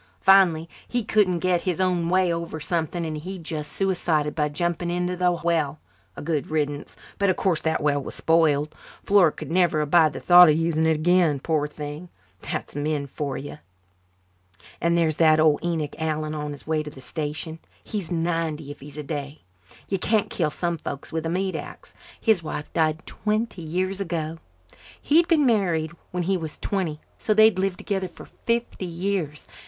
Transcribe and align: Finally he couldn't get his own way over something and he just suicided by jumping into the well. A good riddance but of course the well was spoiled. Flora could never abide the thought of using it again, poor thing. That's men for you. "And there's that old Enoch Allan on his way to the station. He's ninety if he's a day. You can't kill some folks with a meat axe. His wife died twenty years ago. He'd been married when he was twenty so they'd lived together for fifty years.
Finally 0.21 0.67
he 0.87 1.03
couldn't 1.03 1.37
get 1.41 1.61
his 1.61 1.79
own 1.79 2.09
way 2.09 2.33
over 2.33 2.59
something 2.59 3.05
and 3.05 3.19
he 3.19 3.37
just 3.37 3.71
suicided 3.71 4.33
by 4.33 4.49
jumping 4.49 4.89
into 4.89 5.15
the 5.15 5.31
well. 5.43 5.79
A 6.17 6.23
good 6.23 6.47
riddance 6.47 6.95
but 7.19 7.29
of 7.29 7.35
course 7.35 7.61
the 7.61 7.77
well 7.79 8.01
was 8.01 8.15
spoiled. 8.15 8.73
Flora 9.03 9.31
could 9.31 9.51
never 9.51 9.79
abide 9.79 10.13
the 10.13 10.19
thought 10.19 10.49
of 10.49 10.57
using 10.57 10.87
it 10.87 10.95
again, 10.95 11.39
poor 11.39 11.67
thing. 11.67 12.09
That's 12.39 12.75
men 12.75 13.05
for 13.05 13.37
you. 13.37 13.59
"And 14.81 14.97
there's 14.97 15.17
that 15.17 15.39
old 15.39 15.63
Enoch 15.63 15.93
Allan 15.99 16.33
on 16.33 16.51
his 16.53 16.65
way 16.65 16.81
to 16.81 16.89
the 16.89 16.99
station. 16.99 17.59
He's 17.83 18.11
ninety 18.11 18.71
if 18.71 18.79
he's 18.79 18.97
a 18.97 19.03
day. 19.03 19.43
You 19.87 19.99
can't 19.99 20.31
kill 20.31 20.49
some 20.49 20.79
folks 20.79 21.13
with 21.13 21.27
a 21.27 21.29
meat 21.29 21.55
axe. 21.55 21.93
His 22.19 22.41
wife 22.41 22.73
died 22.73 23.05
twenty 23.05 23.61
years 23.61 24.01
ago. 24.01 24.39
He'd 24.99 25.27
been 25.27 25.45
married 25.45 25.91
when 26.09 26.23
he 26.23 26.37
was 26.37 26.57
twenty 26.57 27.01
so 27.19 27.35
they'd 27.35 27.59
lived 27.59 27.77
together 27.77 28.07
for 28.07 28.25
fifty 28.25 28.87
years. 28.87 29.47